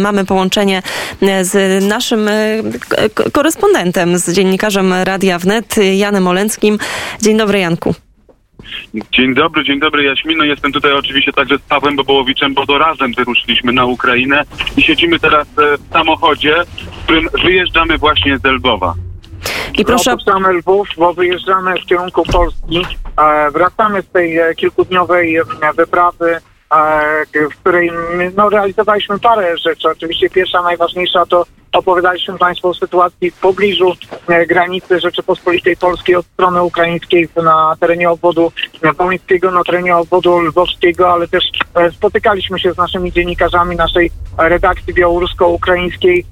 [0.00, 0.82] Mamy połączenie
[1.40, 2.30] z naszym
[3.32, 6.78] korespondentem, z dziennikarzem Radia Wnet, Janem Olenckim.
[7.22, 7.94] Dzień dobry, Janku.
[9.12, 10.44] Dzień dobry, dzień dobry Jaśmino.
[10.44, 14.44] Jestem tutaj oczywiście także z Pawłem Bobołowiczem, bo to razem wyruszyliśmy na Ukrainę
[14.76, 16.54] i siedzimy teraz e, w samochodzie,
[16.92, 18.94] w którym wyjeżdżamy właśnie z Lwowa.
[19.78, 20.12] I proszę...
[20.12, 22.82] Opuszczamy Lwów, bo wyjeżdżamy w kierunku Polski.
[23.16, 25.36] E, wracamy z tej e, kilkudniowej
[25.76, 26.40] wyprawy
[27.52, 27.90] w której
[28.36, 29.88] no, realizowaliśmy parę rzeczy.
[29.88, 33.92] Oczywiście pierwsza, najważniejsza to opowiadaliśmy Państwu o sytuacji w pobliżu
[34.28, 38.52] e, granicy Rzeczypospolitej Polskiej od strony ukraińskiej na terenie obwodu
[38.98, 44.94] wołyńskiego, na terenie obwodu lwowskiego, ale też e, spotykaliśmy się z naszymi dziennikarzami naszej redakcji
[44.94, 46.24] białorusko-ukraińskiej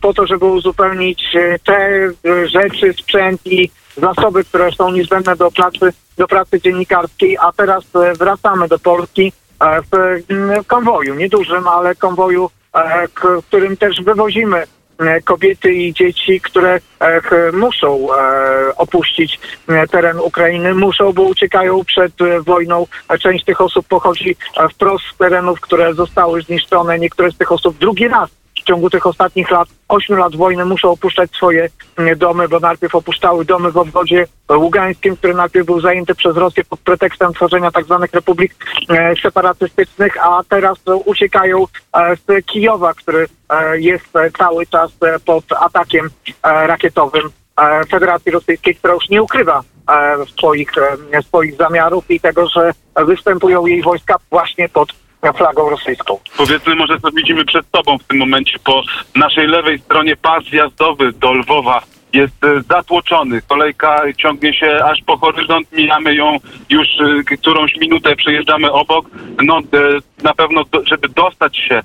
[0.00, 2.10] po to, żeby uzupełnić e, te
[2.46, 7.84] rzeczy, sprzęt i zasoby, które są niezbędne do pracy, do pracy dziennikarskiej, a teraz
[8.18, 13.08] wracamy do Polski w konwoju, niedużym, ale konwoju, e,
[13.40, 14.64] w którym też wywozimy
[14.98, 18.08] e, kobiety i dzieci, które e, muszą
[18.76, 19.40] opuścić
[19.90, 22.12] teren Ukrainy, muszą, bo uciekają przed
[22.46, 22.86] wojną.
[23.20, 24.36] Część tych osób pochodzi
[24.72, 26.98] wprost z terenów, które zostały zniszczone.
[26.98, 28.30] Niektóre z tych osób drugi raz
[28.70, 33.44] ciągu tych ostatnich lat, 8 lat wojny muszą opuszczać swoje mm, domy, bo najpierw opuszczały
[33.44, 37.98] domy w obwodzie ługańskim, który najpierw był zajęty przez Rosję pod pretekstem tworzenia tzw.
[38.00, 38.54] Tak republik
[38.88, 44.90] e, separatystycznych, a teraz uciekają e, z Kijowa, który e, jest cały czas
[45.24, 46.10] pod atakiem
[46.42, 47.30] rakietowym
[47.90, 49.62] Federacji Rosyjskiej, która już nie ukrywa
[50.38, 50.72] swoich,
[51.22, 52.72] swoich zamiarów i tego, że
[53.06, 54.92] występują jej wojska właśnie pod
[55.36, 56.18] flagą rosyjską.
[56.36, 58.58] Powiedzmy może co widzimy przed sobą w tym momencie.
[58.64, 58.82] Po
[59.16, 61.82] naszej lewej stronie pas zjazdowy do Lwowa
[62.12, 63.42] jest e, zatłoczony.
[63.48, 66.36] Kolejka ciągnie się aż po horyzont, mijamy ją
[66.70, 66.86] już
[67.30, 69.06] e, którąś minutę, przejeżdżamy obok.
[69.42, 69.62] No e,
[70.22, 71.82] na pewno, żeby dostać się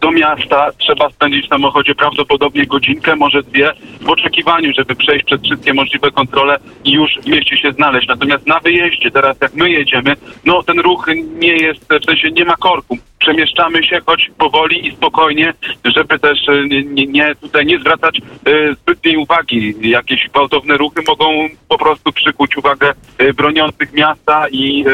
[0.00, 5.42] do miasta trzeba spędzić w samochodzie prawdopodobnie godzinkę, może dwie, w oczekiwaniu, żeby przejść przez
[5.42, 8.08] wszystkie możliwe kontrole i już w mieście się znaleźć.
[8.08, 10.14] Natomiast na wyjeździe, teraz jak my jedziemy,
[10.44, 11.06] no ten ruch
[11.38, 15.54] nie jest, w sensie nie ma korku przemieszczamy się, choć powoli i spokojnie,
[15.84, 19.74] żeby też e, nie, nie tutaj nie zwracać e, zbytniej uwagi.
[19.80, 24.84] Jakieś gwałtowne ruchy mogą po prostu przykuć uwagę e, broniących miasta i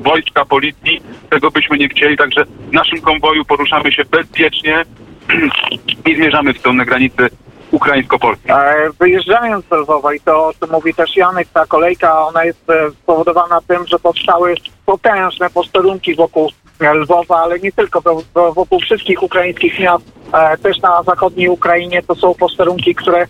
[0.00, 1.00] wojska, policji.
[1.30, 4.84] Tego byśmy nie chcieli, także w naszym konwoju poruszamy się bezpiecznie
[6.08, 7.28] i zmierzamy w stronę granicy
[7.70, 8.54] ukraińsko-polskiej.
[9.00, 12.64] Wyjeżdżając z Lwowa i to, o czym mówi też Janek, ta kolejka, ona jest
[13.02, 14.54] spowodowana tym, że powstały
[14.86, 16.50] potężne posterunki wokół
[16.80, 18.02] Lwowa, ale nie tylko,
[18.34, 23.26] wokół wszystkich ukraińskich miast, e, też na zachodniej Ukrainie to są posterunki, które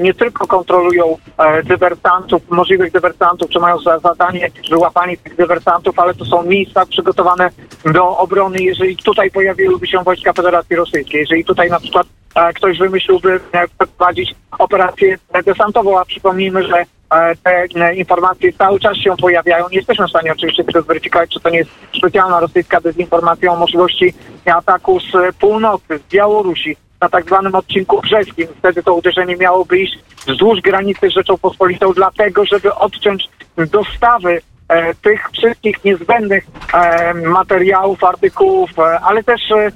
[0.00, 6.14] nie tylko kontrolują e, dywersantów, możliwych dywersantów, czy mają za zadanie wyłapanie tych dywersantów, ale
[6.14, 7.50] to są miejsca przygotowane
[7.94, 12.78] do obrony, jeżeli tutaj pojawiłyby się wojska Federacji Rosyjskiej, jeżeli tutaj na przykład e, ktoś
[12.78, 13.40] wymyśliłby
[13.78, 16.97] prowadzić operację desantową, a przypomnijmy, że E,
[17.42, 19.68] te informacje cały czas się pojawiają.
[19.70, 23.56] Nie jesteśmy w stanie oczywiście tego zweryfikować, czy to nie jest specjalna rosyjska dezinformacja o
[23.56, 24.14] możliwości
[24.46, 28.46] ataku z północy, z Białorusi, na tak zwanym odcinku brzeskim.
[28.58, 35.30] Wtedy to uderzenie miałoby iść wzdłuż granicy z Rzecząpospolitą, dlatego żeby odciąć dostawy e, tych
[35.30, 39.72] wszystkich niezbędnych e, materiałów, artykułów, e, ale też e,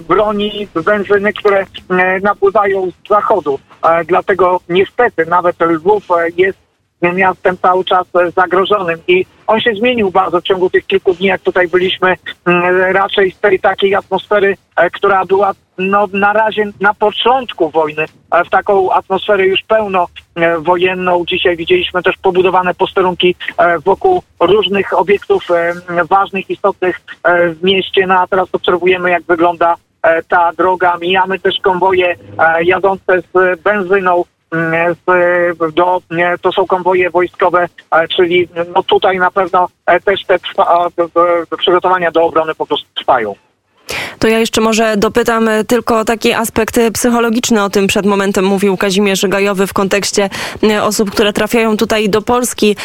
[0.00, 1.60] broni, benzyny, które
[1.90, 3.58] e, napływają z zachodu.
[4.06, 6.04] Dlatego niestety nawet Lwów
[6.36, 6.65] jest
[7.02, 11.26] miastem cały czas e, zagrożonym i on się zmienił bardzo w ciągu tych kilku dni,
[11.26, 16.64] jak tutaj byliśmy, mm, raczej z tej takiej atmosfery, e, która była no, na razie
[16.80, 20.06] na początku wojny, e, w taką atmosferę już pełno
[20.58, 21.24] wojenną.
[21.26, 23.34] Dzisiaj widzieliśmy też pobudowane posterunki
[23.84, 25.48] wokół różnych obiektów
[26.10, 29.74] ważnych, istotnych w mieście, no a teraz obserwujemy, jak wygląda
[30.28, 30.96] ta droga.
[31.00, 32.16] Mijamy też konwoje
[32.62, 34.24] jadące z benzyną,
[35.74, 36.00] do,
[36.42, 37.68] to są konwoje wojskowe,
[38.16, 40.38] czyli no tutaj na pewno e, też te
[41.58, 43.34] przygotowania do obrony po prostu trwają.
[44.18, 47.62] To ja jeszcze może dopytam e, tylko taki aspekt e, psychologiczny.
[47.62, 50.30] O tym przed momentem mówił Kazimierz Gajowy w kontekście
[50.62, 52.76] e, osób, które trafiają tutaj do Polski.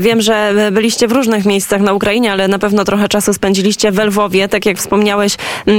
[0.00, 3.98] Wiem, że byliście w różnych miejscach na Ukrainie, ale na pewno trochę czasu spędziliście w
[3.98, 4.48] Lwowie.
[4.48, 5.36] Tak jak wspomniałeś,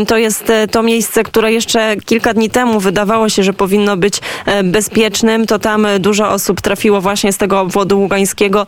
[0.07, 4.21] to jest to miejsce, które jeszcze kilka dni temu wydawało się, że powinno być
[4.63, 5.47] bezpiecznym.
[5.47, 8.65] To tam dużo osób trafiło właśnie z tego obwodu ługańskiego,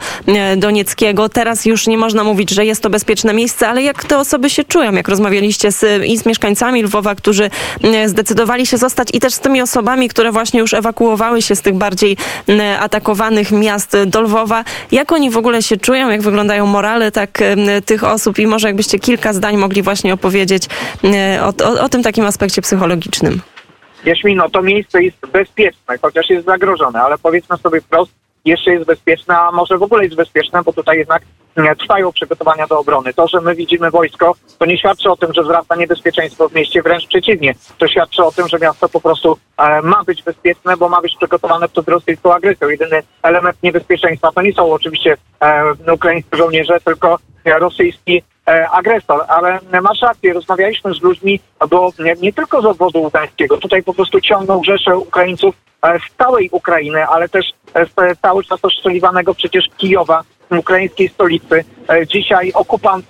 [0.58, 1.30] donieckiego.
[1.30, 4.64] Teraz już nie można mówić, że jest to bezpieczne miejsce, ale jak te osoby się
[4.64, 4.94] czują?
[4.94, 7.50] Jak rozmawialiście z, i z mieszkańcami mieszkańcami Lwowa, którzy
[8.06, 11.74] zdecydowali się zostać i też z tymi osobami, które właśnie już ewakuowały się z tych
[11.74, 12.18] bardziej
[12.80, 14.64] atakowanych miast do Lwowa.
[14.92, 17.40] Jak oni w ogóle się czują, jak wyglądają morale tak
[17.86, 20.64] tych osób i może jakbyście kilka zdań mogli właśnie opowiedzieć
[21.42, 23.42] o, o, o tym takim aspekcie psychologicznym.
[24.06, 28.12] Jaśmino, to miejsce jest bezpieczne, chociaż jest zagrożone, ale powiedzmy sobie wprost,
[28.46, 31.22] jeszcze jest bezpieczne, a może w ogóle jest bezpieczne, bo tutaj jednak
[31.80, 33.14] trwają przygotowania do obrony.
[33.14, 36.82] To, że my widzimy wojsko, to nie świadczy o tym, że wzrasta niebezpieczeństwo w mieście,
[36.82, 37.56] wręcz przeciwnie.
[37.78, 41.16] To świadczy o tym, że miasto po prostu e, ma być bezpieczne, bo ma być
[41.18, 42.70] przygotowane przed rosyjską agresją.
[42.70, 49.60] Jedyny element niebezpieczeństwa to nie są oczywiście e, ukraińscy żołnierze, tylko rosyjski E, agresor, ale
[49.82, 51.40] masz rację, rozmawialiśmy z ludźmi,
[51.70, 56.18] bo nie, nie tylko z obwodu ługańskiego, tutaj po prostu ciągną rzesze Ukraińców e, z
[56.18, 57.46] całej Ukrainy, ale też
[57.76, 60.24] z cały czas oszczeliwanego przecież Kijowa,
[60.60, 61.64] ukraińskiej stolicy.
[61.90, 63.06] E, dzisiaj okupant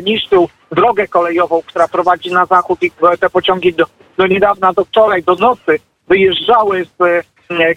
[0.00, 2.90] zniszczył drogę kolejową, która prowadzi na zachód i
[3.20, 3.84] te pociągi do,
[4.16, 5.78] do niedawna, do wczoraj, do nocy
[6.08, 7.26] wyjeżdżały z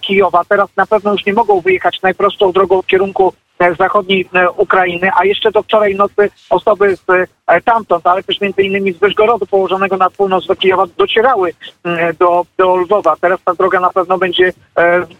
[0.01, 0.42] Kijowa.
[0.50, 3.41] Teraz na pewno już nie mogą wyjechać najprostszą drogą w kierunku E,
[3.80, 7.10] zachodniej e, Ukrainy, a jeszcze do wczoraj nocy osoby z
[7.48, 11.54] e, tamtąd, ale też między innymi z Wyżgorodu położonego na północ do Kijowa docierały
[11.84, 13.16] mm, do, do Lwowa.
[13.22, 14.54] Teraz ta droga na pewno będzie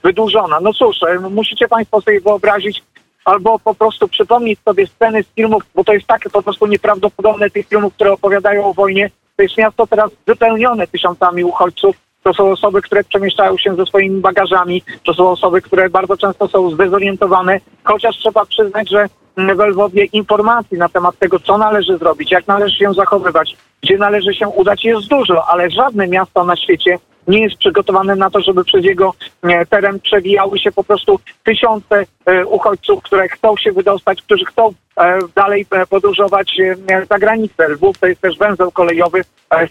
[0.04, 0.60] wydłużona.
[0.60, 0.98] No cóż,
[1.30, 2.84] musicie Państwo sobie wyobrazić,
[3.26, 7.50] albo po prostu przypomnieć sobie sceny z filmów, bo to jest tak po prostu nieprawdopodobne
[7.50, 9.10] tych filmów, które opowiadają o wojnie.
[9.36, 14.22] To jest miasto teraz wypełnione tysiącami uchodźców, to są osoby, które przemieszczają się ze swoimi
[14.22, 20.06] bagażami, to są osoby, które bardzo często są zdezorientowane, chociaż trzeba przyznać, że w Lwowie
[20.06, 24.86] informacji na temat tego, co należy zrobić, jak należy się zachowywać, gdzie należy się udać
[24.86, 26.98] jest dużo, ale żadne miasto na świecie
[27.28, 29.14] nie jest przygotowany na to, żeby przez jego
[29.44, 34.74] e, teren przewijały się po prostu tysiące e, uchodźców, które chcą się wydostać, którzy chcą
[34.98, 36.58] e, dalej podróżować
[37.10, 37.68] za granicę.
[37.68, 39.22] Lwów to jest też węzeł kolejowy,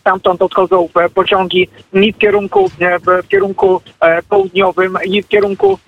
[0.00, 2.68] stamtąd odchodzą pociągi ni w kierunku,
[3.06, 3.80] w kierunku
[4.28, 5.78] południowym, ni w kierunku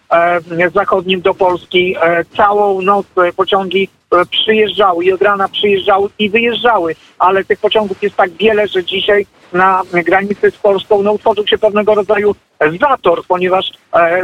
[0.75, 1.97] zachodnim do Polski.
[2.37, 3.07] Całą noc
[3.37, 3.89] pociągi
[4.31, 9.27] przyjeżdżały i od rana przyjeżdżały i wyjeżdżały, ale tych pociągów jest tak wiele, że dzisiaj
[9.53, 12.35] na granicy z Polską no, utworzył się pewnego rodzaju
[12.81, 14.23] zator, ponieważ e,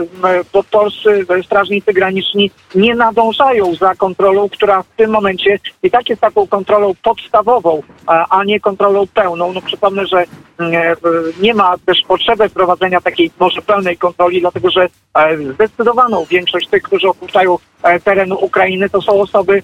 [0.71, 6.47] polscy strażnicy graniczni nie nadążają za kontrolą, która w tym momencie i tak jest taką
[6.47, 9.53] kontrolą podstawową, a, nie kontrolą pełną.
[9.53, 10.25] No przypomnę, że
[10.61, 10.97] e,
[11.41, 16.83] nie ma też potrzeby prowadzenia takiej może pełnej kontroli, dlatego że e, zdecydowaną większość tych,
[16.83, 19.63] którzy opuszczają e, terenu Ukrainy, to są osoby,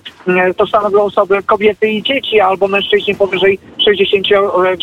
[0.57, 4.27] to stanowią osoby kobiety i dzieci, albo mężczyźni powyżej 60,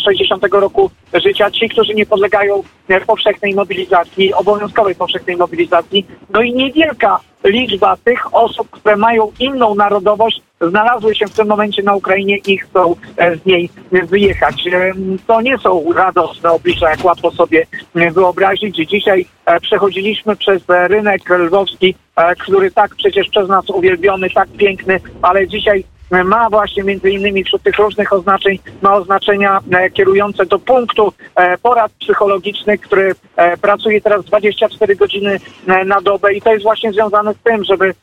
[0.06, 0.71] 60 roku
[1.14, 2.64] życia, ci, którzy nie podlegają
[3.08, 6.06] powszechnej mobilizacji, obowiązkowej powszechnej mobilizacji.
[6.30, 11.84] No i niewielka liczba tych osób, które mają inną narodowość, znalazły się w tym momencie
[11.84, 14.68] na Ukrainie i chcą e, z niej wyjechać.
[14.68, 14.94] E,
[15.28, 18.76] to nie są radosne oblicza, jak łatwo sobie wyobrazić.
[18.76, 21.96] Dzisiaj e, przechodziliśmy przez rynek lwowski,
[22.40, 27.64] który tak przecież przez nas uwielbiony, tak piękny, ale dzisiaj ma właśnie między innymi wśród
[27.64, 34.02] tych różnych oznaczeń, ma oznaczenia e, kierujące do punktu e, porad psychologicznych, który e, pracuje
[34.02, 35.40] teraz 24 godziny
[35.86, 37.94] na dobę i to jest właśnie związane z tym, żeby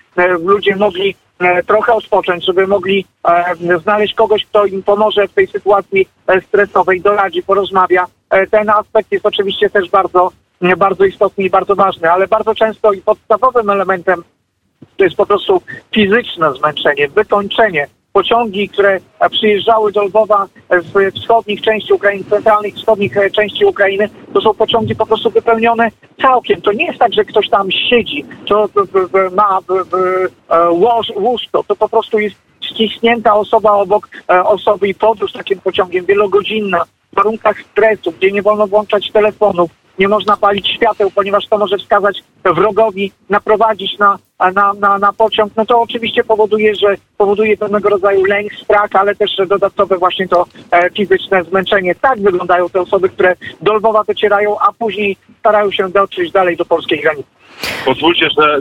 [0.45, 1.15] ludzie mogli
[1.67, 3.05] trochę odpocząć, żeby mogli
[3.83, 6.09] znaleźć kogoś, kto im pomoże w tej sytuacji
[6.47, 8.07] stresowej, doradzi, porozmawia.
[8.51, 10.33] Ten aspekt jest oczywiście też bardzo,
[10.77, 14.25] bardzo istotny i bardzo ważny, ale bardzo często i podstawowym elementem
[14.97, 15.63] to jest po prostu
[15.95, 19.01] fizyczne zmęczenie, wykończenie pociągi, które
[19.31, 24.95] przyjeżdżały do Lwowa z wschodnich części Ukrainy, centralnych wschodnich e, części Ukrainy, to są pociągi
[24.95, 25.91] po prostu wypełnione
[26.23, 26.61] całkiem.
[26.61, 28.69] To nie jest tak, że ktoś tam siedzi, to,
[29.33, 29.59] ma
[30.49, 30.71] e,
[31.17, 36.85] łóżko, to po prostu jest ściśnięta osoba obok e, osoby i podróż takim pociągiem wielogodzinna.
[37.13, 41.79] W warunkach stresu, gdzie nie wolno włączać telefonów, nie można palić świateł, ponieważ to może
[41.79, 47.89] wskazać wrogowi, naprowadzić na, na, na, na pociąg, no to oczywiście powoduje, że powoduje pewnego
[47.89, 51.95] rodzaju lęk, strach, ale też dodatkowe właśnie to e, fizyczne zmęczenie.
[51.95, 56.65] Tak wyglądają te osoby, które do Lwowa docierają, a później starają się dotrzeć dalej do
[56.65, 57.29] polskiej granicy.
[57.85, 58.59] Pozwólcie, że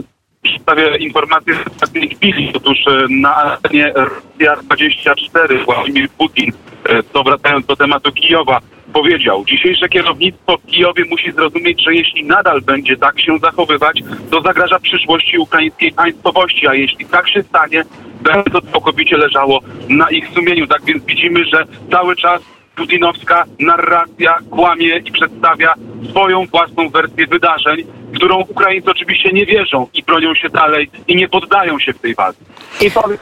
[0.52, 2.52] przedstawię informację z ostatniej chwili.
[2.54, 6.52] Otóż e, na arenie Rosja 24 Władimir Putin,
[6.84, 8.60] e, to wracając do tematu Kijowa,
[8.92, 14.40] powiedział, dzisiejsze kierownictwo w Kijowie musi zrozumieć, że jeśli nadal będzie tak się zachowywać, to
[14.42, 17.84] zagraża przyszłości ukraińskiej państwowości, a jeśli tak się stanie,
[18.20, 20.66] będzie to całkowicie leżało na ich sumieniu.
[20.66, 22.42] Tak więc widzimy, że cały czas
[22.78, 25.74] putinowska narracja kłamie i przedstawia
[26.10, 31.28] swoją własną wersję wydarzeń, którą Ukraińcy oczywiście nie wierzą i bronią się dalej i nie
[31.28, 32.44] poddają się w tej walce.
[32.80, 33.18] I powiem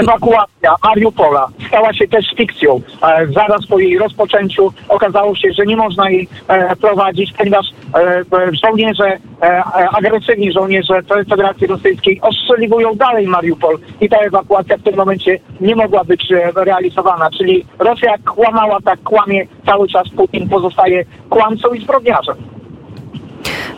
[0.00, 2.80] Ewakuacja Mariupola stała się też fikcją.
[3.02, 7.98] E, Zaraz po jej rozpoczęciu okazało się, że nie można jej e, prowadzić, ponieważ e,
[7.98, 8.22] e,
[8.66, 14.96] żołnierze, e, e, agresywni żołnierze Federacji Rosyjskiej ostrzeliwują dalej Mariupol i ta ewakuacja w tym
[14.96, 17.30] momencie nie mogła być e, realizowana.
[17.38, 20.08] Czyli Rosja kłamała, tak kłamie cały czas.
[20.16, 22.55] Putin pozostaje kłamcą i zbrodniarzem.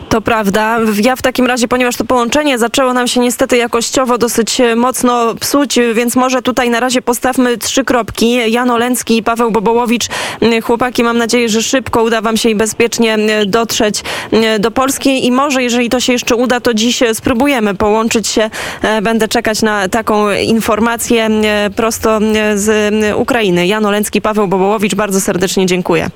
[0.09, 0.77] To prawda.
[1.03, 5.35] Ja w takim razie, ponieważ to połączenie zaczęło nam się niestety jakościowo dosyć e, mocno
[5.35, 8.51] psuć, więc może tutaj na razie postawmy trzy kropki.
[8.51, 10.07] Jan Olencki i Paweł Bobołowicz.
[10.41, 14.71] M, Chłopaki, mam nadzieję, że szybko uda wam się i bezpiecznie m, dotrzeć m, do
[14.71, 18.49] Polski i może, jeżeli to się jeszcze uda, to dziś e, spróbujemy połączyć się.
[18.81, 21.29] E, Będę czekać na taką informację
[21.75, 22.19] prosto
[22.55, 23.67] z Ukrainy.
[23.67, 26.09] Jan Olencki, Paweł Bobołowicz, bardzo serdecznie dziękuję.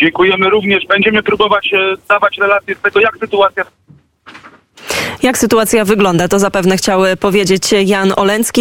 [0.00, 0.86] Dziękujemy również.
[0.86, 3.64] Będziemy próbować e, dawać relacje z tego, jak sytuacja
[5.22, 8.40] Jak sytuacja wygląda, to zapewne chciał powiedzieć Jan Olencki.